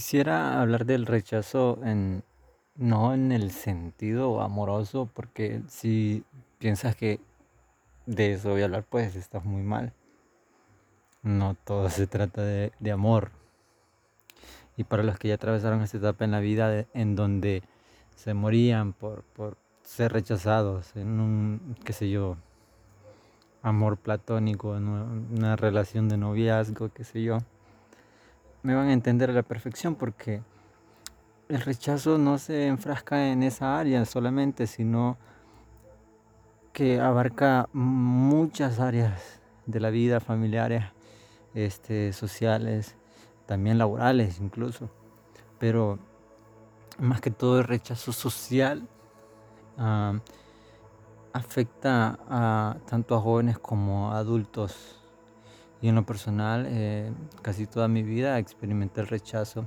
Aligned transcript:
Quisiera 0.00 0.62
hablar 0.62 0.86
del 0.86 1.04
rechazo 1.04 1.78
en, 1.84 2.24
no 2.74 3.12
en 3.12 3.32
el 3.32 3.50
sentido 3.50 4.40
amoroso, 4.40 5.10
porque 5.12 5.60
si 5.68 6.24
piensas 6.56 6.96
que 6.96 7.20
de 8.06 8.32
eso 8.32 8.48
voy 8.48 8.62
a 8.62 8.64
hablar, 8.64 8.86
pues 8.88 9.14
estás 9.14 9.44
muy 9.44 9.62
mal. 9.62 9.92
No 11.22 11.54
todo 11.64 11.90
se 11.90 12.06
trata 12.06 12.40
de, 12.40 12.72
de 12.80 12.90
amor. 12.92 13.30
Y 14.78 14.84
para 14.84 15.02
los 15.02 15.18
que 15.18 15.28
ya 15.28 15.34
atravesaron 15.34 15.82
esta 15.82 15.98
etapa 15.98 16.24
en 16.24 16.30
la 16.30 16.40
vida 16.40 16.86
en 16.94 17.14
donde 17.14 17.62
se 18.16 18.32
morían 18.32 18.94
por, 18.94 19.22
por 19.22 19.58
ser 19.82 20.14
rechazados 20.14 20.96
en 20.96 21.20
un, 21.20 21.76
qué 21.84 21.92
sé 21.92 22.08
yo, 22.08 22.38
amor 23.60 23.98
platónico, 23.98 24.78
en 24.78 24.88
una 24.88 25.56
relación 25.56 26.08
de 26.08 26.16
noviazgo, 26.16 26.88
qué 26.88 27.04
sé 27.04 27.22
yo 27.22 27.40
me 28.62 28.74
van 28.74 28.88
a 28.88 28.92
entender 28.92 29.30
a 29.30 29.32
la 29.32 29.42
perfección 29.42 29.94
porque 29.94 30.42
el 31.48 31.60
rechazo 31.60 32.18
no 32.18 32.38
se 32.38 32.66
enfrasca 32.66 33.28
en 33.28 33.42
esa 33.42 33.78
área 33.78 34.04
solamente, 34.04 34.66
sino 34.66 35.18
que 36.72 37.00
abarca 37.00 37.68
muchas 37.72 38.78
áreas 38.78 39.40
de 39.66 39.80
la 39.80 39.90
vida 39.90 40.20
familiares, 40.20 40.84
este, 41.54 42.12
sociales, 42.12 42.96
también 43.46 43.78
laborales 43.78 44.38
incluso. 44.40 44.90
Pero 45.58 45.98
más 46.98 47.20
que 47.20 47.30
todo 47.30 47.58
el 47.58 47.64
rechazo 47.64 48.12
social 48.12 48.86
ah, 49.78 50.20
afecta 51.32 52.18
a 52.28 52.76
tanto 52.86 53.16
a 53.16 53.20
jóvenes 53.20 53.58
como 53.58 54.12
a 54.12 54.18
adultos 54.18 54.99
y 55.82 55.88
en 55.88 55.94
lo 55.94 56.04
personal, 56.04 56.66
eh, 56.68 57.12
casi 57.42 57.66
toda 57.66 57.88
mi 57.88 58.02
vida 58.02 58.38
experimenté 58.38 59.00
el 59.00 59.06
rechazo 59.06 59.66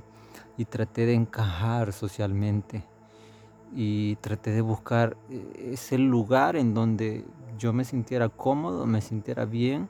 y 0.56 0.64
traté 0.64 1.06
de 1.06 1.14
encajar 1.14 1.92
socialmente 1.92 2.84
y 3.74 4.16
traté 4.16 4.50
de 4.52 4.60
buscar 4.60 5.16
eh, 5.28 5.70
ese 5.72 5.98
lugar 5.98 6.56
en 6.56 6.74
donde 6.74 7.24
yo 7.58 7.72
me 7.72 7.84
sintiera 7.84 8.28
cómodo, 8.28 8.86
me 8.86 9.00
sintiera 9.00 9.44
bien, 9.44 9.88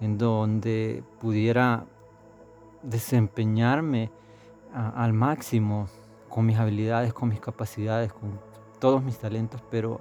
en 0.00 0.18
donde 0.18 1.02
pudiera 1.20 1.86
desempeñarme 2.82 4.10
al 4.72 5.12
máximo 5.12 5.88
con 6.28 6.46
mis 6.46 6.58
habilidades, 6.58 7.12
con 7.12 7.30
mis 7.30 7.40
capacidades, 7.40 8.12
con 8.12 8.38
todos 8.78 9.02
mis 9.02 9.18
talentos, 9.18 9.62
pero 9.70 10.00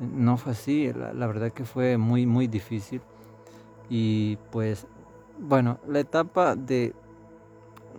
no 0.00 0.36
fue 0.36 0.52
así, 0.52 0.92
la, 0.92 1.14
la 1.14 1.26
verdad 1.26 1.52
que 1.52 1.64
fue 1.64 1.96
muy, 1.96 2.26
muy 2.26 2.46
difícil. 2.46 3.00
Y 3.90 4.36
pues, 4.52 4.86
bueno, 5.38 5.78
la 5.88 5.98
etapa 5.98 6.54
de, 6.54 6.94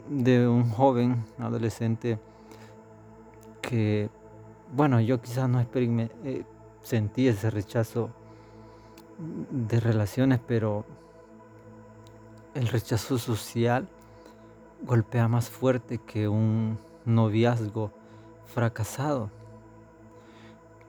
de 0.10 0.48
un 0.48 0.70
joven 0.72 1.24
adolescente 1.38 2.18
que, 3.62 4.10
bueno, 4.74 5.02
yo 5.02 5.22
quizás 5.22 5.50
no 5.50 5.60
eh, 5.60 6.46
sentí 6.82 7.28
ese 7.28 7.50
rechazo 7.50 8.10
de 9.52 9.80
relaciones, 9.80 10.40
pero 10.48 10.86
el 12.54 12.68
rechazo 12.68 13.18
social 13.18 13.88
golpea 14.84 15.28
más 15.28 15.50
fuerte 15.50 16.00
que 16.00 16.28
un 16.28 16.80
noviazgo 17.06 17.92
fracasado. 18.46 19.30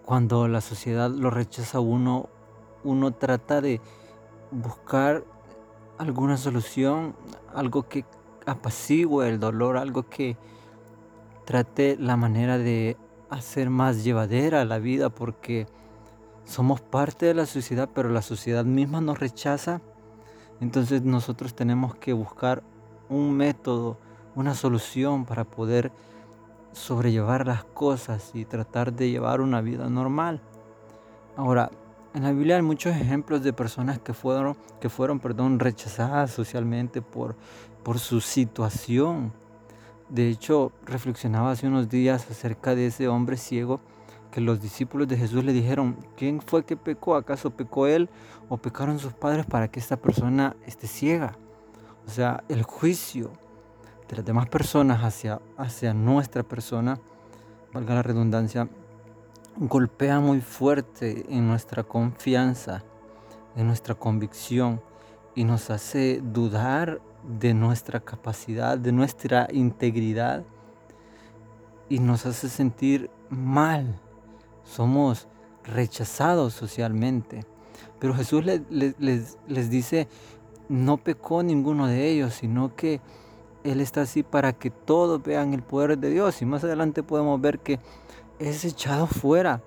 Cuando 0.04 0.48
la 0.48 0.60
sociedad 0.60 1.10
lo 1.10 1.30
rechaza 1.30 1.80
uno, 1.80 2.28
uno 2.84 3.12
trata 3.12 3.60
de 3.60 3.80
buscar 4.52 5.24
alguna 5.98 6.36
solución, 6.36 7.16
algo 7.54 7.88
que 7.88 8.04
apacigüe 8.46 9.28
el 9.28 9.40
dolor, 9.40 9.76
algo 9.76 10.04
que 10.08 10.36
trate 11.44 11.96
la 11.98 12.16
manera 12.16 12.58
de 12.58 12.96
hacer 13.30 13.70
más 13.70 14.04
llevadera 14.04 14.64
la 14.64 14.78
vida 14.78 15.08
porque 15.10 15.66
somos 16.44 16.80
parte 16.80 17.26
de 17.26 17.34
la 17.34 17.46
sociedad, 17.46 17.88
pero 17.92 18.08
la 18.08 18.22
sociedad 18.22 18.64
misma 18.64 19.00
nos 19.00 19.18
rechaza. 19.18 19.80
Entonces 20.60 21.02
nosotros 21.02 21.54
tenemos 21.54 21.94
que 21.94 22.12
buscar 22.12 22.62
un 23.08 23.36
método, 23.36 23.98
una 24.34 24.54
solución 24.54 25.24
para 25.24 25.44
poder 25.44 25.92
sobrellevar 26.72 27.46
las 27.46 27.64
cosas 27.64 28.30
y 28.34 28.44
tratar 28.44 28.92
de 28.92 29.10
llevar 29.10 29.40
una 29.40 29.60
vida 29.60 29.88
normal. 29.88 30.40
Ahora, 31.36 31.70
en 32.14 32.22
la 32.22 32.32
Biblia 32.32 32.56
hay 32.56 32.62
muchos 32.62 32.94
ejemplos 32.94 33.42
de 33.42 33.52
personas 33.52 33.98
que 33.98 34.12
fueron, 34.12 34.56
que 34.80 34.88
fueron 34.88 35.18
perdón, 35.18 35.58
rechazadas 35.58 36.30
socialmente 36.30 37.00
por, 37.00 37.36
por 37.82 37.98
su 37.98 38.20
situación. 38.20 39.32
De 40.08 40.28
hecho, 40.28 40.72
reflexionaba 40.84 41.52
hace 41.52 41.66
unos 41.66 41.88
días 41.88 42.30
acerca 42.30 42.74
de 42.74 42.86
ese 42.86 43.08
hombre 43.08 43.36
ciego 43.36 43.80
que 44.30 44.40
los 44.40 44.60
discípulos 44.60 45.08
de 45.08 45.16
Jesús 45.16 45.44
le 45.44 45.52
dijeron, 45.52 45.96
¿quién 46.16 46.40
fue 46.40 46.64
que 46.64 46.76
pecó? 46.76 47.16
¿Acaso 47.16 47.50
pecó 47.50 47.86
él 47.86 48.08
o 48.48 48.56
pecaron 48.56 48.98
sus 48.98 49.12
padres 49.12 49.46
para 49.46 49.68
que 49.68 49.80
esta 49.80 49.96
persona 49.96 50.56
esté 50.66 50.86
ciega? 50.86 51.36
O 52.06 52.10
sea, 52.10 52.42
el 52.48 52.62
juicio 52.62 53.30
de 54.08 54.16
las 54.16 54.24
demás 54.24 54.48
personas 54.48 55.02
hacia, 55.02 55.40
hacia 55.56 55.94
nuestra 55.94 56.42
persona, 56.42 56.98
valga 57.72 57.94
la 57.94 58.02
redundancia, 58.02 58.68
golpea 59.56 60.20
muy 60.20 60.40
fuerte 60.40 61.24
en 61.28 61.46
nuestra 61.46 61.82
confianza, 61.82 62.82
en 63.56 63.66
nuestra 63.66 63.94
convicción 63.94 64.80
y 65.34 65.44
nos 65.44 65.70
hace 65.70 66.20
dudar 66.22 67.00
de 67.38 67.54
nuestra 67.54 68.00
capacidad, 68.00 68.78
de 68.78 68.92
nuestra 68.92 69.48
integridad 69.52 70.44
y 71.88 71.98
nos 71.98 72.26
hace 72.26 72.48
sentir 72.48 73.10
mal. 73.28 73.98
Somos 74.64 75.28
rechazados 75.64 76.54
socialmente. 76.54 77.44
Pero 77.98 78.14
Jesús 78.14 78.44
les, 78.44 78.62
les, 78.68 79.70
dice, 79.70 80.08
no 80.68 80.96
pecó 80.96 81.42
ninguno 81.42 81.86
de 81.86 82.08
ellos, 82.08 82.34
sino 82.34 82.74
que 82.74 83.00
Él 83.62 83.80
está 83.80 84.02
así 84.02 84.22
para 84.22 84.52
que 84.52 84.70
todos 84.70 85.22
vean 85.22 85.54
el 85.54 85.62
poder 85.62 85.98
de 85.98 86.10
Dios. 86.10 86.42
Y 86.42 86.46
más 86.46 86.64
adelante 86.64 87.02
podemos 87.02 87.40
ver 87.40 87.60
que 87.60 87.78
es 88.42 88.64
echado 88.64 89.06
fuera 89.06 89.62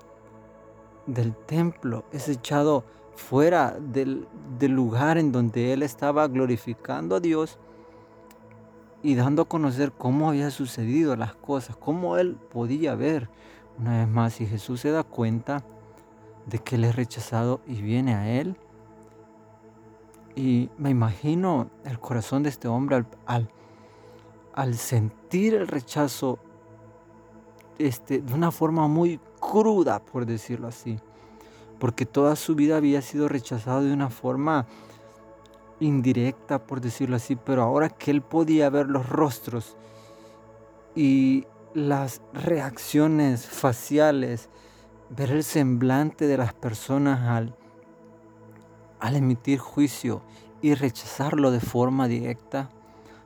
del 1.05 1.33
templo, 1.33 2.03
es 2.11 2.27
echado 2.27 2.83
fuera 3.15 3.77
del, 3.79 4.27
lugar 4.59 5.17
en 5.17 5.31
donde 5.31 5.71
él 5.71 5.81
estaba 5.81 6.27
glorificando 6.27 7.15
a 7.15 7.19
Dios 7.19 7.57
y 9.01 9.15
dando 9.15 9.43
a 9.43 9.47
conocer 9.47 9.93
cómo 9.93 10.29
había 10.29 10.51
sucedido 10.51 11.15
las 11.15 11.35
cosas, 11.35 11.77
cómo 11.77 12.17
él 12.17 12.37
podía 12.51 12.95
ver. 12.95 13.29
Una 13.79 13.99
vez 13.99 14.07
más, 14.07 14.33
si 14.33 14.45
Jesús 14.45 14.81
se 14.81 14.91
da 14.91 15.03
cuenta 15.03 15.63
de 16.45 16.59
que 16.59 16.75
él 16.75 16.83
es 16.83 16.95
rechazado 16.95 17.61
y 17.67 17.81
viene 17.81 18.15
a 18.15 18.29
él, 18.29 18.57
y 20.35 20.69
me 20.77 20.89
imagino 20.89 21.69
el 21.85 21.97
corazón 21.99 22.43
de 22.43 22.49
este 22.49 22.67
hombre 22.67 23.05
al, 23.25 23.49
al 24.53 24.75
sentir 24.75 25.53
el 25.53 25.67
rechazo 25.67 26.39
este, 27.79 28.21
de 28.21 28.33
una 28.33 28.51
forma 28.51 28.87
muy 28.87 29.19
cruda, 29.39 29.99
por 29.99 30.25
decirlo 30.25 30.67
así, 30.67 30.99
porque 31.79 32.05
toda 32.05 32.35
su 32.35 32.55
vida 32.55 32.77
había 32.77 33.01
sido 33.01 33.27
rechazado 33.27 33.83
de 33.83 33.93
una 33.93 34.09
forma 34.09 34.65
indirecta, 35.79 36.65
por 36.65 36.81
decirlo 36.81 37.17
así, 37.17 37.35
pero 37.35 37.63
ahora 37.63 37.89
que 37.89 38.11
él 38.11 38.21
podía 38.21 38.69
ver 38.69 38.87
los 38.87 39.07
rostros 39.09 39.75
y 40.95 41.45
las 41.73 42.21
reacciones 42.33 43.45
faciales, 43.45 44.49
ver 45.09 45.31
el 45.31 45.43
semblante 45.43 46.27
de 46.27 46.37
las 46.37 46.53
personas 46.53 47.27
al, 47.27 47.55
al 48.99 49.15
emitir 49.17 49.59
juicio 49.59 50.21
y 50.61 50.73
rechazarlo 50.73 51.51
de 51.51 51.59
forma 51.59 52.07
directa, 52.07 52.69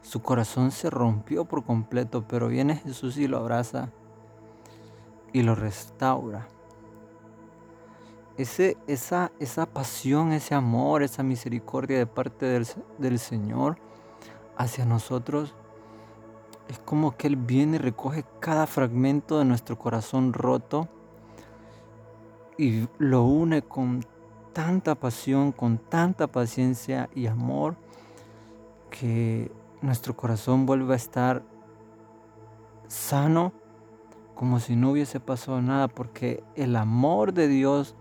su 0.01 0.21
corazón 0.21 0.71
se 0.71 0.89
rompió 0.89 1.45
por 1.45 1.63
completo, 1.63 2.25
pero 2.27 2.47
viene 2.47 2.77
Jesús 2.77 3.17
y 3.17 3.27
lo 3.27 3.37
abraza 3.37 3.91
y 5.33 5.43
lo 5.43 5.55
restaura. 5.55 6.47
Ese, 8.37 8.77
esa, 8.87 9.31
esa 9.39 9.65
pasión, 9.65 10.31
ese 10.31 10.55
amor, 10.55 11.03
esa 11.03 11.23
misericordia 11.23 11.97
de 11.97 12.05
parte 12.07 12.45
del, 12.45 12.65
del 12.97 13.19
Señor 13.19 13.77
hacia 14.55 14.85
nosotros 14.85 15.55
es 16.69 16.79
como 16.79 17.17
que 17.17 17.27
Él 17.27 17.35
viene 17.35 17.75
y 17.75 17.79
recoge 17.79 18.23
cada 18.39 18.67
fragmento 18.67 19.39
de 19.39 19.45
nuestro 19.45 19.77
corazón 19.77 20.33
roto 20.33 20.87
y 22.57 22.87
lo 22.97 23.23
une 23.23 23.61
con 23.61 24.05
tanta 24.53 24.95
pasión, 24.95 25.51
con 25.51 25.77
tanta 25.77 26.27
paciencia 26.27 27.09
y 27.15 27.27
amor, 27.27 27.75
que 28.89 29.51
nuestro 29.81 30.15
corazón 30.15 30.65
vuelve 30.65 30.93
a 30.93 30.97
estar 30.97 31.41
sano 32.87 33.53
como 34.39 34.61
si 34.61 34.77
no 34.77 34.91
hubiese 34.91 35.19
pasado 35.19 35.61
nada, 35.61 35.89
porque 35.89 36.41
el 36.55 36.77
amor 36.77 37.33
de 37.33 37.49
Dios 37.49 37.93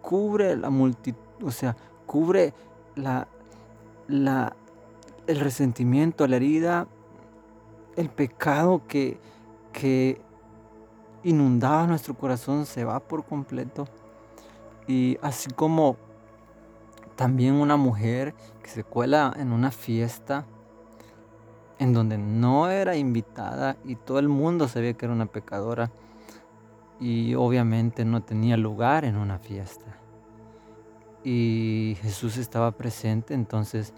cubre 0.00 0.56
la 0.56 0.70
multitud, 0.70 1.20
o 1.44 1.50
sea, 1.50 1.76
cubre 2.06 2.54
la, 2.96 3.28
la, 4.06 4.56
el 5.26 5.40
resentimiento, 5.40 6.26
la 6.26 6.36
herida, 6.36 6.88
el 7.96 8.08
pecado 8.08 8.80
que, 8.88 9.20
que 9.74 10.22
inundaba 11.22 11.86
nuestro 11.86 12.14
corazón 12.14 12.64
se 12.64 12.84
va 12.84 12.98
por 13.00 13.26
completo. 13.26 13.86
Y 14.86 15.18
así 15.20 15.50
como 15.50 15.98
también 17.14 17.52
una 17.52 17.76
mujer 17.76 18.34
que 18.62 18.70
se 18.70 18.84
cuela 18.84 19.34
en 19.36 19.52
una 19.52 19.70
fiesta 19.70 20.46
en 21.78 21.92
donde 21.92 22.18
no 22.18 22.70
era 22.70 22.96
invitada 22.96 23.76
y 23.84 23.94
todo 23.94 24.18
el 24.18 24.28
mundo 24.28 24.68
sabía 24.68 24.94
que 24.94 25.06
era 25.06 25.14
una 25.14 25.26
pecadora 25.26 25.90
y 27.00 27.34
obviamente 27.34 28.04
no 28.04 28.22
tenía 28.22 28.56
lugar 28.56 29.04
en 29.04 29.16
una 29.16 29.38
fiesta. 29.38 29.86
Y 31.24 31.96
Jesús 32.02 32.36
estaba 32.36 32.72
presente, 32.72 33.34
entonces 33.34 33.92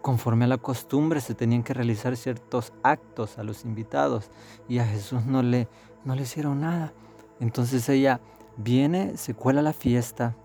conforme 0.00 0.46
a 0.46 0.48
la 0.48 0.58
costumbre 0.58 1.20
se 1.20 1.34
tenían 1.34 1.62
que 1.62 1.74
realizar 1.74 2.16
ciertos 2.16 2.72
actos 2.82 3.38
a 3.38 3.42
los 3.42 3.64
invitados 3.64 4.30
y 4.68 4.78
a 4.78 4.86
Jesús 4.86 5.26
no 5.26 5.42
le, 5.42 5.68
no 6.04 6.14
le 6.14 6.22
hicieron 6.22 6.60
nada. 6.60 6.92
Entonces 7.38 7.88
ella 7.88 8.20
viene, 8.56 9.16
se 9.16 9.34
cuela 9.34 9.60
a 9.60 9.64
la 9.64 9.72
fiesta 9.72 10.36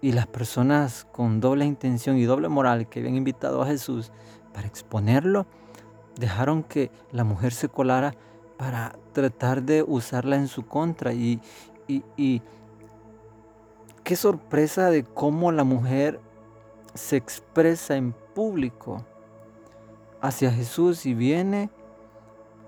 y 0.00 0.12
las 0.12 0.26
personas 0.26 1.06
con 1.10 1.40
doble 1.40 1.64
intención 1.64 2.16
y 2.18 2.24
doble 2.24 2.48
moral 2.48 2.88
que 2.88 3.00
habían 3.00 3.16
invitado 3.16 3.62
a 3.62 3.66
Jesús 3.66 4.12
para 4.56 4.68
exponerlo, 4.68 5.44
dejaron 6.18 6.62
que 6.62 6.90
la 7.12 7.24
mujer 7.24 7.52
se 7.52 7.68
colara 7.68 8.14
para 8.56 8.98
tratar 9.12 9.62
de 9.62 9.82
usarla 9.82 10.36
en 10.36 10.48
su 10.48 10.64
contra. 10.66 11.12
Y, 11.12 11.42
y, 11.86 12.40
qué 14.02 14.16
sorpresa 14.16 14.88
de 14.88 15.04
cómo 15.04 15.52
la 15.52 15.62
mujer 15.62 16.20
se 16.94 17.18
expresa 17.18 17.96
en 17.96 18.14
público 18.34 19.04
hacia 20.22 20.50
Jesús 20.50 21.04
y 21.04 21.12
viene, 21.12 21.68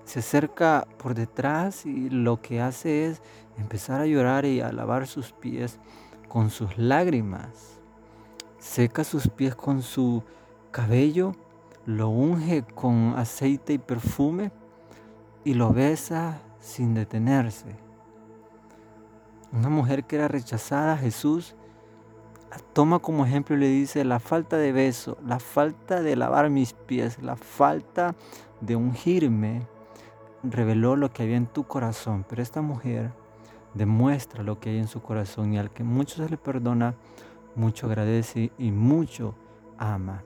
se 0.05 0.19
acerca 0.19 0.87
por 0.99 1.15
detrás 1.15 1.87
y 1.87 2.11
lo 2.11 2.39
que 2.39 2.61
hace 2.61 3.07
es 3.07 3.19
empezar 3.57 3.99
a 3.99 4.05
llorar 4.05 4.45
y 4.45 4.61
a 4.61 4.71
lavar 4.71 5.07
sus 5.07 5.31
pies 5.31 5.79
con 6.27 6.51
sus 6.51 6.77
lágrimas. 6.77 7.79
Seca 8.59 9.03
sus 9.03 9.27
pies 9.27 9.55
con 9.55 9.81
su 9.81 10.23
cabello 10.69 11.33
lo 11.89 12.09
unge 12.09 12.61
con 12.75 13.15
aceite 13.17 13.73
y 13.73 13.77
perfume 13.79 14.51
y 15.43 15.55
lo 15.55 15.73
besa 15.73 16.39
sin 16.59 16.93
detenerse. 16.93 17.75
Una 19.51 19.69
mujer 19.69 20.03
que 20.03 20.17
era 20.17 20.27
rechazada, 20.27 20.97
Jesús 20.97 21.55
toma 22.73 22.99
como 22.99 23.25
ejemplo 23.25 23.55
y 23.55 23.59
le 23.59 23.69
dice, 23.69 24.05
la 24.05 24.19
falta 24.19 24.55
de 24.57 24.71
beso, 24.71 25.17
la 25.25 25.39
falta 25.39 26.03
de 26.03 26.15
lavar 26.15 26.51
mis 26.51 26.73
pies, 26.73 27.23
la 27.23 27.35
falta 27.35 28.13
de 28.61 28.75
ungirme, 28.75 29.65
reveló 30.43 30.95
lo 30.95 31.11
que 31.11 31.23
había 31.23 31.37
en 31.37 31.47
tu 31.47 31.63
corazón. 31.63 32.23
Pero 32.29 32.43
esta 32.43 32.61
mujer 32.61 33.13
demuestra 33.73 34.43
lo 34.43 34.59
que 34.59 34.69
hay 34.69 34.77
en 34.77 34.87
su 34.87 35.01
corazón 35.01 35.55
y 35.55 35.57
al 35.57 35.71
que 35.71 35.83
mucho 35.83 36.17
se 36.17 36.29
le 36.29 36.37
perdona, 36.37 36.93
mucho 37.55 37.87
agradece 37.87 38.51
y 38.59 38.69
mucho 38.69 39.33
ama. 39.79 40.21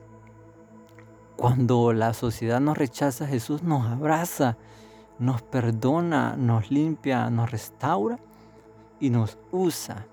Cuando 1.36 1.92
la 1.92 2.14
sociedad 2.14 2.60
nos 2.60 2.78
rechaza, 2.78 3.26
Jesús 3.26 3.62
nos 3.62 3.86
abraza, 3.86 4.56
nos 5.18 5.42
perdona, 5.42 6.36
nos 6.36 6.70
limpia, 6.70 7.28
nos 7.28 7.50
restaura 7.50 8.18
y 9.00 9.10
nos 9.10 9.36
usa. 9.50 10.06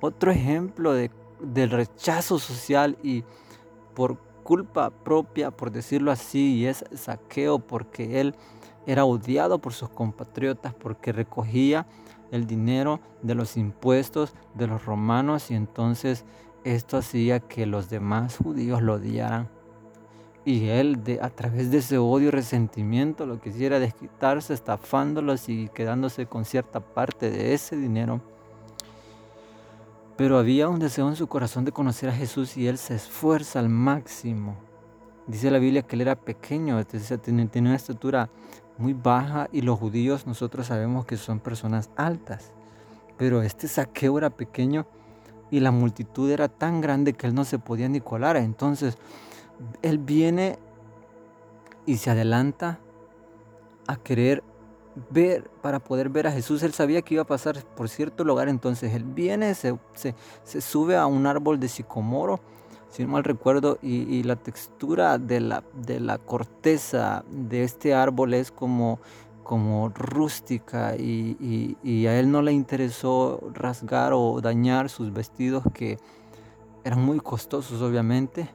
Otro 0.00 0.30
ejemplo 0.30 0.92
de, 0.92 1.10
del 1.40 1.70
rechazo 1.70 2.38
social 2.38 2.96
y 3.02 3.24
por 3.94 4.16
culpa 4.44 4.90
propia, 4.90 5.50
por 5.50 5.72
decirlo 5.72 6.12
así, 6.12 6.54
y 6.54 6.66
es 6.66 6.84
saqueo 6.94 7.58
porque 7.58 8.20
él 8.20 8.34
era 8.86 9.04
odiado 9.04 9.58
por 9.58 9.72
sus 9.72 9.88
compatriotas 9.88 10.74
porque 10.74 11.12
recogía 11.12 11.86
el 12.30 12.46
dinero 12.46 13.00
de 13.22 13.34
los 13.34 13.56
impuestos 13.56 14.34
de 14.54 14.66
los 14.66 14.84
romanos 14.84 15.50
y 15.50 15.54
entonces 15.54 16.24
esto 16.64 16.96
hacía 16.96 17.40
que 17.40 17.66
los 17.66 17.90
demás 17.90 18.38
judíos 18.38 18.82
lo 18.82 18.94
odiaran 18.94 19.48
y 20.44 20.68
él 20.68 21.04
de, 21.04 21.20
a 21.20 21.30
través 21.30 21.70
de 21.70 21.78
ese 21.78 21.98
odio 21.98 22.28
y 22.28 22.30
resentimiento 22.30 23.26
lo 23.26 23.40
que 23.40 23.50
hiciera 23.50 23.78
desquitarse 23.78 24.54
estafándolos 24.54 25.48
y 25.48 25.68
quedándose 25.68 26.26
con 26.26 26.44
cierta 26.44 26.80
parte 26.80 27.30
de 27.30 27.54
ese 27.54 27.76
dinero. 27.76 28.20
Pero 30.16 30.38
había 30.38 30.68
un 30.68 30.78
deseo 30.78 31.08
en 31.08 31.16
su 31.16 31.26
corazón 31.26 31.64
de 31.64 31.72
conocer 31.72 32.08
a 32.08 32.12
Jesús 32.12 32.56
y 32.56 32.66
él 32.66 32.78
se 32.78 32.96
esfuerza 32.96 33.60
al 33.60 33.68
máximo. 33.68 34.56
Dice 35.26 35.50
la 35.50 35.58
Biblia 35.58 35.82
que 35.82 35.94
él 35.96 36.02
era 36.02 36.16
pequeño, 36.16 36.84
tenía 36.84 37.48
una 37.60 37.76
estatura 37.76 38.28
muy 38.78 38.92
baja 38.92 39.48
y 39.52 39.62
los 39.62 39.78
judíos 39.78 40.26
nosotros 40.26 40.66
sabemos 40.66 41.06
que 41.06 41.16
son 41.16 41.38
personas 41.38 41.90
altas. 41.96 42.52
Pero 43.16 43.42
este 43.42 43.68
saqueo 43.68 44.18
era 44.18 44.30
pequeño 44.30 44.86
y 45.50 45.60
la 45.60 45.70
multitud 45.70 46.30
era 46.30 46.48
tan 46.48 46.80
grande 46.80 47.12
que 47.12 47.28
él 47.28 47.34
no 47.34 47.44
se 47.44 47.58
podía 47.58 47.88
ni 47.88 48.00
colar. 48.00 48.36
Entonces 48.36 48.98
él 49.82 49.98
viene 49.98 50.58
y 51.86 51.96
se 51.96 52.10
adelanta 52.10 52.78
a 53.86 53.96
querer 53.96 54.42
ver, 55.10 55.50
para 55.62 55.80
poder 55.80 56.08
ver 56.08 56.26
a 56.26 56.32
Jesús. 56.32 56.62
Él 56.62 56.72
sabía 56.72 57.02
que 57.02 57.14
iba 57.14 57.22
a 57.22 57.26
pasar 57.26 57.62
por 57.76 57.88
cierto 57.88 58.24
lugar, 58.24 58.48
entonces 58.48 58.94
él 58.94 59.04
viene, 59.04 59.54
se, 59.54 59.76
sube 60.44 60.96
a 60.96 61.06
un 61.06 61.26
árbol 61.26 61.58
de 61.58 61.68
sicomoro, 61.68 62.40
si 62.90 63.04
no 63.04 63.12
mal 63.12 63.24
recuerdo, 63.24 63.78
y, 63.82 64.22
la 64.22 64.36
textura 64.36 65.18
de 65.18 65.40
la, 65.40 65.64
de 65.74 65.98
la, 65.98 66.18
corteza 66.18 67.24
de 67.30 67.64
este 67.64 67.94
árbol 67.94 68.34
es 68.34 68.52
como, 68.52 69.00
como 69.42 69.88
rústica 69.88 70.94
y 70.96 72.06
a 72.06 72.18
él 72.18 72.30
no 72.30 72.42
le 72.42 72.52
interesó 72.52 73.40
rasgar 73.54 74.12
o 74.12 74.40
dañar 74.40 74.90
sus 74.90 75.12
vestidos 75.12 75.64
que 75.72 75.98
eran 76.84 77.00
muy 77.00 77.20
costosos 77.20 77.80
obviamente 77.80 78.50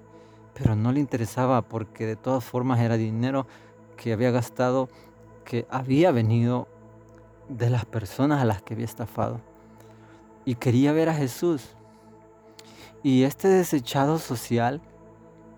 pero 0.58 0.76
no 0.76 0.92
le 0.92 1.00
interesaba 1.00 1.62
porque 1.62 2.06
de 2.06 2.16
todas 2.16 2.44
formas 2.44 2.80
era 2.80 2.98
dinero 2.98 3.46
que 3.96 4.12
había 4.12 4.32
gastado, 4.32 4.90
que 5.46 5.68
había 5.70 6.12
venido 6.12 6.68
de 7.48 7.70
las 7.70 7.86
personas 7.86 8.42
a 8.42 8.46
las 8.46 8.64
que 8.64 8.74
había 8.74 8.86
estafado. 8.86 9.40
Y 10.46 10.56
quería 10.56 10.94
ver 10.94 11.10
a 11.10 11.14
Jesús. 11.14 11.76
Y 13.04 13.24
este 13.24 13.48
desechado 13.48 14.18
social, 14.18 14.82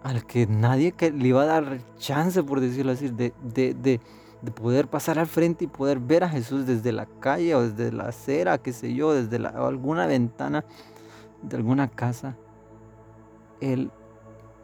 al 0.03 0.25
que 0.25 0.47
nadie 0.47 0.91
que 0.91 1.11
le 1.11 1.29
iba 1.29 1.43
a 1.43 1.45
dar 1.45 1.79
chance, 1.97 2.43
por 2.43 2.59
decirlo 2.59 2.91
así, 2.91 3.07
de, 3.07 3.33
de, 3.41 3.99
poder 4.51 4.87
pasar 4.87 5.17
al 5.17 5.27
frente 5.27 5.65
y 5.65 5.67
poder 5.67 5.99
ver 5.99 6.23
a 6.23 6.29
Jesús 6.29 6.65
desde 6.65 6.91
la 6.91 7.05
calle 7.05 7.55
o 7.55 7.61
desde 7.69 7.91
la 7.91 8.05
acera, 8.05 8.57
qué 8.57 8.73
sé 8.73 8.93
yo, 8.93 9.13
desde 9.13 9.45
alguna 9.47 10.07
ventana 10.07 10.65
de 11.41 11.55
alguna 11.55 11.87
casa, 11.87 12.35
él 13.61 13.91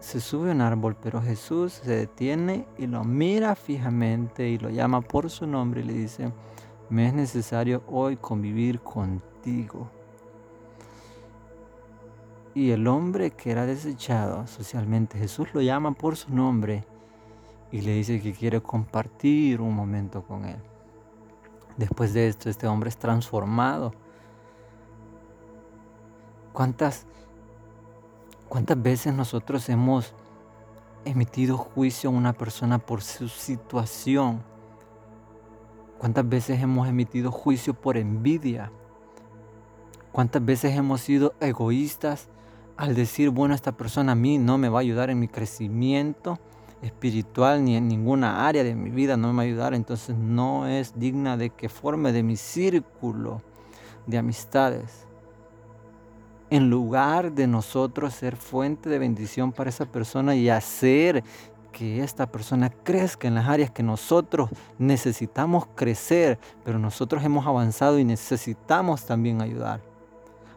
se 0.06 0.22
sube 0.22 0.52
a 0.52 0.54
un 0.54 0.62
árbol, 0.62 0.96
pero 1.02 1.20
Jesús 1.20 1.74
se 1.84 1.96
detiene 1.96 2.68
y 2.78 2.86
lo 2.86 3.04
mira 3.04 3.56
fijamente 3.56 4.48
y 4.48 4.60
lo 4.60 4.70
llama 4.70 5.02
por 5.02 5.32
su 5.32 5.48
nombre 5.48 5.82
y 5.82 5.84
le 5.84 5.94
dice, 5.94 6.32
me 6.92 7.08
es 7.08 7.14
necesario 7.16 7.82
hoy 7.88 8.16
convivir 8.16 8.82
contigo. 8.82 9.90
Y 12.54 12.70
el 12.70 12.86
hombre 12.86 13.32
que 13.32 13.50
era 13.50 13.66
desechado 13.66 14.46
socialmente, 14.46 15.18
Jesús 15.18 15.48
lo 15.56 15.62
llama 15.62 15.94
por 15.94 16.16
su 16.18 16.32
nombre 16.32 16.86
y 17.72 17.82
le 17.82 17.94
dice 17.94 18.22
que 18.22 18.32
quiere 18.32 18.62
compartir 18.62 19.60
un 19.60 19.74
momento 19.74 20.22
con 20.22 20.46
él. 20.46 20.60
Después 21.78 22.14
de 22.14 22.28
esto, 22.28 22.52
este 22.52 22.68
hombre 22.68 22.90
es 22.90 22.98
transformado. 22.98 23.92
¿Cuántas 26.54 27.08
¿Cuántas 28.50 28.82
veces 28.82 29.14
nosotros 29.14 29.68
hemos 29.70 30.14
emitido 31.04 31.58
juicio 31.58 32.10
a 32.10 32.14
una 32.14 32.34
persona 32.34 32.78
por 32.78 33.02
su 33.02 33.28
situación? 33.28 34.44
¿Cuántas 35.98 36.28
veces 36.28 36.62
hemos 36.62 36.88
emitido 36.88 37.32
juicio 37.32 37.74
por 37.74 37.98
envidia? 37.98 38.72
¿Cuántas 40.12 40.46
veces 40.46 40.76
hemos 40.76 41.02
sido 41.02 41.34
egoístas 41.40 42.28
al 42.78 42.94
decir, 42.94 43.30
bueno, 43.30 43.56
esta 43.56 43.72
persona 43.72 44.12
a 44.12 44.16
mí 44.16 44.38
no 44.38 44.58
me 44.58 44.70
va 44.70 44.80
a 44.80 44.82
ayudar 44.82 45.10
en 45.10 45.20
mi 45.20 45.28
crecimiento 45.28 46.40
espiritual 46.82 47.64
ni 47.64 47.76
en 47.76 47.88
ninguna 47.88 48.48
área 48.48 48.64
de 48.64 48.76
mi 48.76 48.92
vida, 48.92 49.18
no 49.18 49.30
me 49.30 49.38
va 49.38 49.42
a 49.42 49.46
ayudar, 49.46 49.74
entonces 49.74 50.16
no 50.16 50.68
es 50.68 51.00
digna 51.00 51.36
de 51.36 51.50
que 51.50 51.70
forme 51.70 52.12
de 52.12 52.22
mi 52.22 52.36
círculo 52.36 53.42
de 54.06 54.18
amistades? 54.18 55.08
En 56.50 56.70
lugar 56.70 57.32
de 57.32 57.48
nosotros 57.48 58.14
ser 58.14 58.36
fuente 58.36 58.90
de 58.90 59.00
bendición 59.00 59.52
para 59.52 59.70
esa 59.70 59.86
persona 59.86 60.36
y 60.36 60.50
hacer 60.50 61.24
que 61.72 62.02
esta 62.02 62.26
persona 62.28 62.70
crezca 62.70 63.28
en 63.28 63.36
las 63.36 63.50
áreas 63.50 63.70
que 63.70 63.84
nosotros 63.84 64.50
necesitamos 64.78 65.66
crecer, 65.76 66.40
pero 66.64 66.80
nosotros 66.80 67.24
hemos 67.24 67.46
avanzado 67.46 68.00
y 68.00 68.06
necesitamos 68.06 69.06
también 69.06 69.42
ayudar. 69.42 69.82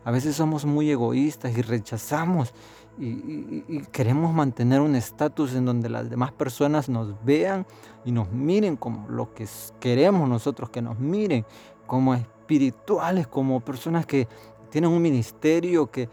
A 0.04 0.10
veces 0.10 0.36
somos 0.36 0.64
muy 0.64 0.90
egoístas 0.90 1.56
y 1.58 1.62
rechazamos 1.62 2.54
y, 3.00 3.82
queremos 3.92 4.32
mantener 4.32 4.80
un 4.80 4.96
estatus 4.96 5.54
en 5.54 5.64
donde 5.64 5.88
las 5.88 6.08
demás 6.08 6.32
personas 6.32 6.88
nos 6.88 7.14
vean 7.24 7.66
y 8.04 8.12
nos 8.12 8.30
miren 8.32 8.76
como 8.76 9.08
lo 9.08 9.34
que 9.34 9.46
queremos 9.80 10.28
nosotros 10.28 10.70
que 10.70 10.82
nos 10.82 10.98
miren, 10.98 11.44
como 11.86 12.14
espirituales, 12.14 13.26
como 13.26 13.60
personas 13.60 14.06
que 14.06 14.28
tienen 14.70 14.90
un 14.90 15.02
ministerio, 15.02 15.90
que, 15.90 16.08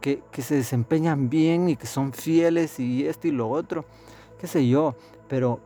que, 0.00 0.22
que 0.30 0.42
se 0.42 0.56
desempeñan 0.56 1.28
bien 1.28 1.68
y 1.68 1.76
que 1.76 1.86
son 1.86 2.12
fieles 2.12 2.78
y 2.80 3.06
esto 3.06 3.28
y 3.28 3.32
lo 3.32 3.48
otro, 3.48 3.84
qué 4.38 4.46
sé 4.46 4.66
yo, 4.68 4.94
pero 5.28 5.60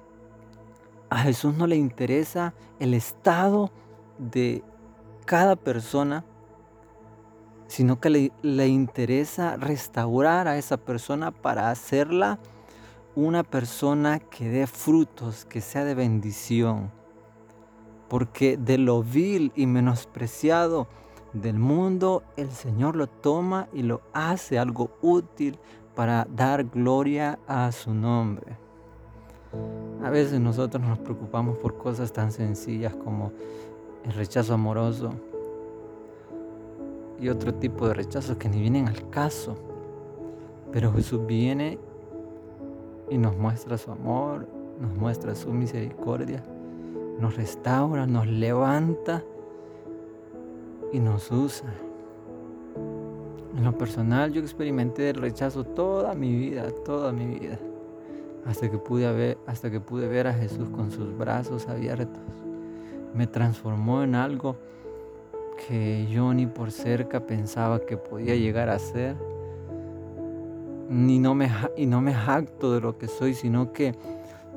a 1.11 1.19
Jesús 1.19 1.55
no 1.55 1.67
le 1.67 1.77
interesa 1.77 2.55
el 2.79 2.95
estado 2.95 3.71
de 4.19 4.63
cada 5.25 5.57
persona 5.57 6.25
sino 7.67 8.01
que 8.01 8.31
le, 8.43 8.69
interesa 8.69 9.57
restaurar 9.57 10.49
a 10.49 10.59
esa 10.59 10.77
persona 10.77 11.31
para 11.31 11.71
hacerla 11.71 12.39
una 13.17 13.43
persona 13.43 14.19
que 14.19 14.49
dé 14.49 14.67
frutos, 14.67 15.45
que 15.45 15.61
sea 15.61 15.85
de 15.85 15.95
bendición. 15.95 16.93
Porque 18.09 18.57
de 18.57 18.79
lo 18.79 19.03
vil 19.03 19.53
y 19.57 19.67
menospreciado 19.67 20.87
del 21.35 21.59
mundo, 21.59 22.23
el 22.37 22.51
Señor 22.51 22.97
lo 22.97 23.07
toma 23.07 23.69
y 23.73 23.83
lo 23.83 24.01
hace 24.13 24.59
algo 24.59 24.91
útil 25.03 25.59
para 25.95 26.27
dar 26.35 26.65
gloria 26.65 27.39
a 27.47 27.71
su 27.73 27.93
nombre. 27.93 28.57
A 30.03 30.11
veces 30.11 30.41
nosotros 30.41 30.83
nos 30.83 30.99
preocupamos 30.99 31.59
por 31.59 31.77
cosas 31.77 32.13
tan 32.13 32.33
sencillas 32.33 32.95
como 32.95 33.33
el 34.05 34.13
rechazo 34.13 34.55
amoroso, 34.55 35.11
y 37.21 37.29
otro 37.29 37.55
tipo 37.55 37.89
de 37.89 37.95
rechazos 37.95 38.37
que 38.37 38.49
ni 38.49 38.61
vienen 38.61 38.89
al 38.89 39.09
caso. 39.11 39.57
Pero 40.73 40.93
Jesús 40.93 41.25
viene 41.27 41.79
y 43.11 43.19
nos 43.19 43.37
muestra 43.37 43.79
su 43.79 43.93
amor, 43.93 44.49
nos 44.81 44.95
muestra 44.95 45.35
su 45.35 45.53
misericordia, 45.53 46.45
nos 47.19 47.37
restaura, 47.37 48.07
nos 48.07 48.27
levanta 48.27 49.23
y 50.95 51.01
nos 51.01 51.33
usa. 51.33 51.75
En 53.57 53.65
lo 53.65 53.77
personal 53.77 54.33
yo 54.33 54.41
experimenté 54.41 55.11
el 55.11 55.17
rechazo 55.17 55.65
toda 55.65 56.15
mi 56.15 56.33
vida, 56.35 56.71
toda 56.85 57.13
mi 57.13 57.27
vida, 57.27 57.59
hasta 58.47 58.71
que 58.71 58.79
pude 58.79 59.13
ver, 59.13 59.39
hasta 59.47 59.73
que 59.73 59.81
pude 59.81 60.07
ver 60.07 60.29
a 60.29 60.33
Jesús 60.33 60.69
con 60.71 60.93
sus 60.93 61.17
brazos 61.19 61.69
abiertos. 61.69 62.23
Me 63.13 63.27
transformó 63.27 64.05
en 64.05 64.15
algo 64.15 64.57
que 65.67 66.07
yo 66.07 66.33
ni 66.33 66.47
por 66.47 66.71
cerca 66.71 67.27
pensaba 67.27 67.81
que 67.81 67.97
podía 67.97 68.37
llegar 68.37 68.69
a 68.69 68.79
ser. 68.79 69.17
Ni 70.89 71.19
no 71.19 71.35
me, 71.35 71.51
y 71.77 71.87
no 71.87 72.03
me 72.03 72.15
jacto 72.15 72.73
de 72.73 72.81
lo 72.81 72.99
que 72.99 73.09
soy, 73.09 73.35
sino 73.35 73.73
que 73.73 73.97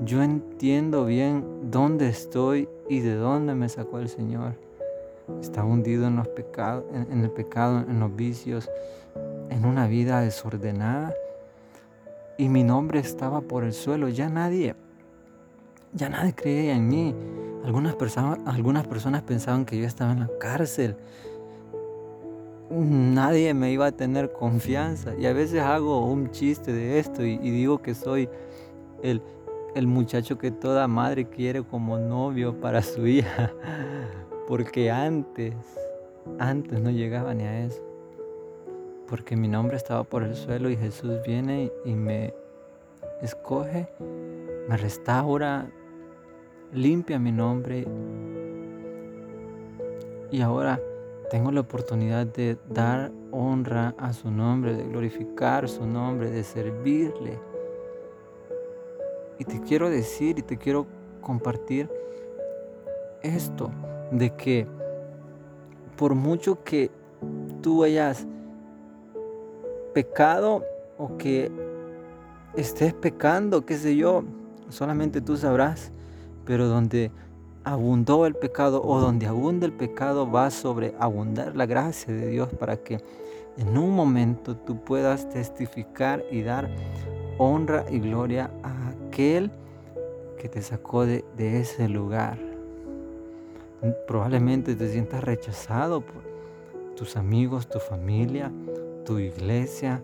yo 0.06 0.22
entiendo 0.22 1.06
bien 1.06 1.72
dónde 1.72 2.10
estoy 2.10 2.70
y 2.90 3.00
de 3.00 3.16
dónde 3.16 3.56
me 3.56 3.70
sacó 3.70 3.98
el 3.98 4.10
Señor. 4.10 4.67
Estaba 5.42 5.68
hundido 5.68 6.08
en, 6.08 6.16
los 6.16 6.28
pecados, 6.28 6.86
en 6.94 7.24
el 7.24 7.30
pecado, 7.32 7.80
en 7.80 8.00
los 8.00 8.16
vicios, 8.16 8.70
en 9.50 9.66
una 9.66 9.88
vida 9.88 10.22
desordenada. 10.22 11.14
Y 12.38 12.50
mi 12.50 12.64
nombre 12.64 13.00
estaba 13.00 13.42
por 13.42 13.64
el 13.64 13.74
suelo. 13.74 14.10
Ya 14.10 14.30
nadie, 14.30 14.76
ya 15.94 16.10
nadie 16.10 16.34
creía 16.34 16.76
en 16.76 16.88
mí. 16.88 17.16
Algunas 17.66 17.96
personas, 17.96 18.40
algunas 18.46 18.88
personas 18.88 19.24
pensaban 19.24 19.66
que 19.66 19.78
yo 19.78 19.86
estaba 19.86 20.12
en 20.12 20.22
la 20.22 20.30
cárcel. 20.40 20.96
Nadie 22.70 23.54
me 23.54 23.72
iba 23.72 23.88
a 23.88 23.92
tener 23.92 24.32
confianza. 24.32 25.16
Y 25.18 25.26
a 25.26 25.34
veces 25.34 25.62
hago 25.62 26.06
un 26.06 26.32
chiste 26.32 26.72
de 26.72 27.00
esto 27.00 27.26
y, 27.26 27.38
digo 27.38 27.82
que 27.82 27.96
soy 27.96 28.30
el, 29.02 29.22
el 29.76 29.88
muchacho 29.88 30.38
que 30.38 30.52
toda 30.52 30.88
madre 30.88 31.28
quiere 31.28 31.64
como 31.64 31.98
novio 31.98 32.60
para 32.60 32.82
su 32.82 33.08
hija. 33.08 33.52
Porque 34.48 34.90
antes, 34.90 35.54
antes 36.40 36.80
no 36.80 36.90
llegaba 36.90 37.34
ni 37.34 37.44
a 37.44 37.66
eso. 37.66 37.84
Porque 39.08 39.36
mi 39.36 39.48
nombre 39.48 39.78
estaba 39.78 40.04
por 40.04 40.24
el 40.24 40.36
suelo 40.36 40.70
y 40.70 40.76
Jesús 40.76 41.20
viene 41.26 41.72
y 41.86 41.94
me 41.94 42.34
escoge, 43.22 43.88
me 44.68 44.78
restaura, 44.78 45.70
limpia 46.74 47.20
mi 47.20 47.32
nombre 47.32 47.86
y 50.30 50.42
ahora 50.42 50.82
tengo 51.30 51.52
la 51.52 51.62
oportunidad 51.62 52.26
de 52.26 52.58
dar 52.70 53.12
honra 53.32 53.96
a 53.98 54.14
su 54.14 54.32
nombre, 54.32 54.76
de 54.76 54.84
glorificar 54.84 55.68
su 55.70 55.86
nombre, 55.86 56.30
de 56.30 56.44
servirle. 56.44 57.40
Y 59.40 59.46
te 59.46 59.62
quiero 59.62 59.90
decir 59.90 60.40
y 60.40 60.42
te 60.42 60.58
quiero 60.58 60.86
compartir 61.22 61.90
esto, 63.22 63.72
de 64.12 64.36
que 64.36 64.68
por 65.96 66.16
mucho 66.16 66.64
que 66.64 66.92
tú 67.62 67.84
hayas 67.84 68.26
pecado 69.94 70.64
o 70.98 71.18
que 71.18 71.52
estés 72.56 72.94
pecando, 72.94 73.66
qué 73.66 73.78
sé 73.78 73.96
yo, 73.96 74.24
solamente 74.70 75.22
tú 75.22 75.38
sabrás 75.38 75.92
pero 76.48 76.68
donde 76.68 77.12
abundó 77.66 78.26
el 78.26 78.34
pecado 78.34 78.82
o 78.82 79.02
donde 79.02 79.28
abunda 79.28 79.66
el 79.66 79.74
pecado 79.74 80.32
va 80.32 80.46
a 80.46 80.52
sobreabundar 80.52 81.56
la 81.56 81.66
gracia 81.66 82.14
de 82.14 82.28
Dios 82.28 82.48
para 82.58 82.78
que 82.78 83.04
en 83.58 83.78
un 83.78 83.94
momento 83.94 84.56
tú 84.56 84.82
puedas 84.82 85.30
testificar 85.30 86.24
y 86.32 86.42
dar 86.42 86.70
honra 87.38 87.86
y 87.92 88.00
gloria 88.00 88.50
a 88.64 88.90
aquel 88.90 89.52
que 90.40 90.48
te 90.48 90.62
sacó 90.62 91.06
de, 91.06 91.26
de 91.36 91.60
ese 91.60 91.90
lugar. 91.90 92.47
Probablemente 94.08 94.76
te 94.76 94.90
sientas 94.90 95.24
rechazado 95.24 96.02
por 96.02 96.24
tus 96.96 97.16
amigos, 97.16 97.68
tu 97.68 97.80
familia, 97.80 98.52
tu 99.06 99.20
iglesia, 99.20 100.02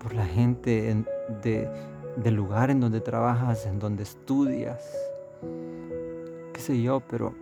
por 0.00 0.14
la 0.14 0.26
gente 0.26 1.04
de, 1.42 1.68
del 2.16 2.34
lugar 2.34 2.70
en 2.70 2.80
donde 2.80 3.00
trabajas, 3.00 3.66
en 3.66 3.78
donde 3.78 4.04
estudias 4.04 4.80
qué 6.56 6.62
sé 6.62 6.80
yo, 6.80 7.00
pero 7.00 7.34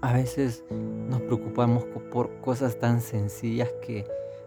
a 0.00 0.12
veces 0.12 0.62
nos 0.70 1.20
preocupamos 1.22 1.84
por 2.12 2.30
cosas 2.40 2.78
tan 2.78 3.00
sencillas 3.00 3.70
que 3.84 4.06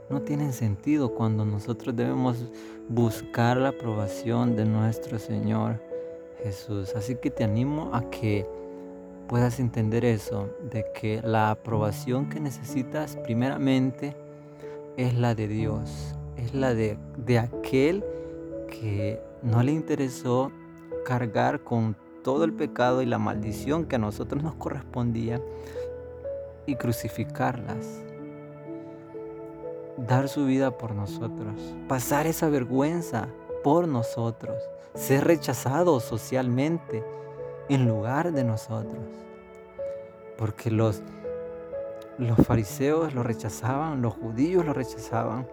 no 0.10 0.22
tienen 0.22 0.54
sentido 0.54 1.14
cuando 1.14 1.44
nosotros 1.44 1.94
debemos 1.94 2.46
buscar 2.88 3.58
la 3.58 3.70
aprobación 3.70 4.56
de 4.56 4.64
nuestro 4.64 5.20
Señor 5.20 5.82
Jesús. 6.42 6.96
Así 6.96 7.18
que 7.18 7.30
te 7.30 7.44
animo 7.44 7.94
a 7.94 8.10
que 8.10 8.48
puedas 9.32 9.62
entender 9.62 10.04
eso, 10.04 10.50
de 10.70 10.84
que 10.94 11.22
la 11.22 11.52
aprobación 11.52 12.30
que 12.30 12.42
necesitas 12.42 13.16
primeramente 13.16 14.14
es 14.98 15.14
la 15.14 15.36
de 15.36 15.48
Dios, 15.48 16.18
es 16.36 16.54
la 16.54 16.74
de, 16.74 16.98
de 17.16 17.40
aquel 17.40 18.04
que 18.68 19.22
no 19.42 19.64
le 19.64 19.72
interesó 19.72 20.52
cargar 21.06 21.62
con 21.62 21.96
todo 22.26 22.44
el 22.44 22.52
pecado 22.52 23.02
y 23.02 23.06
la 23.06 23.20
maldición 23.20 23.86
que 23.86 23.96
a 23.96 24.00
nosotros 24.00 24.44
nos 24.44 24.56
correspondía 24.56 25.42
y 26.66 26.76
crucificarlas. 26.76 28.04
Dar 29.96 30.28
su 30.28 30.46
vida 30.46 30.78
por 30.78 30.94
nosotros, 30.94 31.74
pasar 31.88 32.28
esa 32.28 32.50
vergüenza 32.50 33.30
por 33.64 33.88
nosotros, 33.88 34.62
ser 34.94 35.24
rechazados 35.24 36.04
socialmente 36.04 37.02
en 37.70 37.88
lugar 37.88 38.32
de 38.32 38.44
nosotros. 38.44 39.04
Porque 40.38 40.72
los, 40.72 41.02
los 42.18 42.38
fariseos 42.46 43.14
lo 43.14 43.24
rechazaban, 43.24 44.02
los 44.02 44.14
judíos 44.14 44.66
lo 44.66 44.74
rechazaban, 44.74 45.48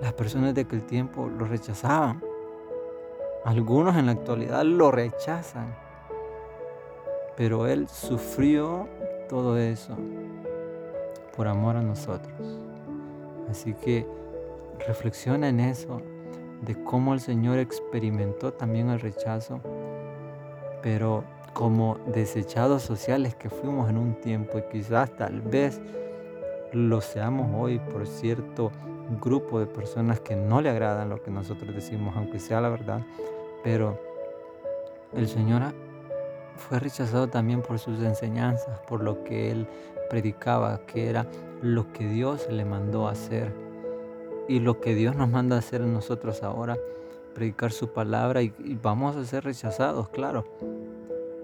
las 0.00 0.12
personas 0.12 0.54
de 0.54 0.62
aquel 0.62 0.84
tiempo 0.84 1.28
lo 1.28 1.46
rechazaban. 1.46 2.22
Algunos 3.44 3.96
en 3.96 4.06
la 4.06 4.12
actualidad 4.12 4.64
lo 4.64 4.90
rechazan 4.90 5.84
pero 7.36 7.66
Él 7.66 7.88
sufrió 7.88 8.88
todo 9.28 9.58
eso 9.58 9.96
por 11.36 11.48
amor 11.48 11.76
a 11.76 11.82
nosotros. 11.82 12.32
Así 13.50 13.74
que 13.74 14.06
reflexiona 14.86 15.48
en 15.48 15.60
eso, 15.60 16.00
de 16.62 16.82
cómo 16.84 17.12
el 17.12 17.20
Señor 17.20 17.58
experimentó 17.58 18.52
también 18.52 18.90
el 18.90 19.00
rechazo, 19.00 19.60
pero 20.84 21.24
como 21.54 21.96
desechados 22.08 22.82
sociales 22.82 23.34
que 23.34 23.48
fuimos 23.48 23.88
en 23.88 23.96
un 23.96 24.20
tiempo 24.20 24.58
y 24.58 24.62
quizás 24.70 25.10
tal 25.16 25.40
vez 25.40 25.80
lo 26.74 27.00
seamos 27.00 27.50
hoy 27.58 27.78
por 27.78 28.06
cierto 28.06 28.70
grupo 29.18 29.58
de 29.58 29.66
personas 29.66 30.20
que 30.20 30.36
no 30.36 30.60
le 30.60 30.68
agradan 30.68 31.08
lo 31.08 31.22
que 31.22 31.30
nosotros 31.30 31.74
decimos, 31.74 32.14
aunque 32.18 32.38
sea 32.38 32.60
la 32.60 32.68
verdad, 32.68 33.00
pero 33.62 33.98
el 35.14 35.26
Señor 35.26 35.62
fue 36.56 36.78
rechazado 36.80 37.28
también 37.28 37.62
por 37.62 37.78
sus 37.78 38.02
enseñanzas, 38.02 38.78
por 38.80 39.02
lo 39.02 39.24
que 39.24 39.50
él 39.50 39.66
predicaba, 40.10 40.84
que 40.84 41.08
era 41.08 41.26
lo 41.62 41.90
que 41.94 42.06
Dios 42.06 42.46
le 42.50 42.66
mandó 42.66 43.08
hacer. 43.08 43.50
y 44.46 44.60
lo 44.60 44.78
que 44.82 44.94
Dios 44.94 45.16
nos 45.16 45.30
manda 45.30 45.56
a 45.56 45.60
hacer 45.60 45.80
nosotros 45.80 46.42
ahora, 46.42 46.76
predicar 47.34 47.72
su 47.72 47.88
palabra 47.88 48.40
y, 48.42 48.52
vamos 48.82 49.16
a 49.16 49.24
ser 49.24 49.44
rechazados, 49.44 50.08
claro, 50.08 50.46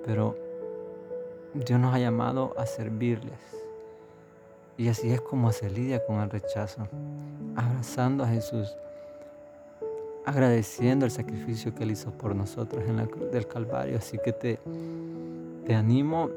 pero 0.04 0.37
Dios 1.54 1.80
nos 1.80 1.95
ha 1.95 1.99
llamado 1.99 2.54
a 2.57 2.66
servirles. 2.66 3.38
Y 4.76 4.88
así 4.88 5.11
es 5.11 5.21
como 5.21 5.52
se 5.52 5.69
lidia 5.69 6.04
con 6.07 6.21
el 6.21 6.30
rechazo, 6.30 6.88
abrazando 7.54 8.25
a 8.25 8.28
Jesús, 8.28 8.76
agradeciendo 10.25 11.04
el 11.04 11.11
sacrificio 11.11 11.75
que 11.75 11.83
Él 11.83 11.90
hizo 11.90 12.12
por 12.12 12.35
nosotros 12.35 12.85
en 12.87 12.97
la 12.97 13.07
cruz 13.07 13.30
del 13.30 13.47
Calvario. 13.47 13.99
Así 13.99 14.19
que 14.25 14.33
te, 14.33 14.59
te 15.66 15.75
animo 15.75 16.30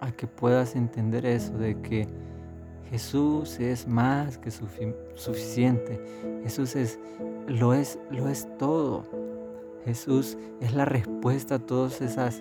a 0.00 0.12
que 0.12 0.26
puedas 0.26 0.76
entender 0.76 1.26
eso, 1.26 1.56
de 1.58 1.80
que 1.80 2.06
Jesús 2.90 3.58
es 3.58 3.88
más 3.88 4.38
que 4.38 4.50
suficiente. 4.50 6.00
Jesús 6.44 6.76
es, 6.76 6.98
lo 7.48 7.74
es, 7.74 7.98
lo 8.10 8.28
es 8.28 8.46
todo. 8.58 9.04
Jesús 9.84 10.36
es 10.60 10.72
la 10.74 10.84
respuesta 10.84 11.56
a 11.56 11.58
todas 11.58 12.00
esas 12.00 12.40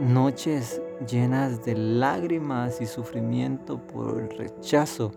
noches 0.00 0.80
llenas 1.08 1.64
de 1.64 1.74
lágrimas 1.76 2.80
y 2.80 2.86
sufrimiento 2.86 3.78
por 3.78 4.18
el 4.18 4.30
rechazo 4.36 5.12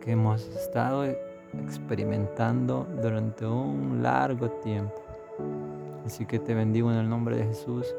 que 0.00 0.12
hemos 0.12 0.42
estado 0.48 1.04
experimentando 1.62 2.86
durante 3.00 3.46
un 3.46 4.02
largo 4.02 4.50
tiempo. 4.50 5.02
Así 6.04 6.26
que 6.26 6.38
te 6.38 6.54
bendigo 6.54 6.90
en 6.90 6.98
el 6.98 7.08
nombre 7.08 7.36
de 7.36 7.46
Jesús 7.46 7.94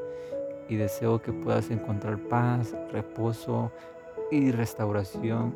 y 0.69 0.75
deseo 0.75 1.21
que 1.21 1.31
puedas 1.31 1.69
encontrar 1.71 2.17
paz, 2.27 2.75
reposo 2.91 3.71
y 4.31 4.51
restauración 4.51 5.53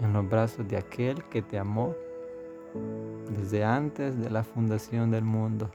en 0.00 0.12
los 0.12 0.28
brazos 0.28 0.66
de 0.68 0.76
aquel 0.76 1.24
que 1.24 1.42
te 1.42 1.58
amó 1.58 1.94
desde 3.30 3.64
antes 3.64 4.18
de 4.18 4.30
la 4.30 4.42
fundación 4.42 5.10
del 5.10 5.24
mundo. 5.24 5.70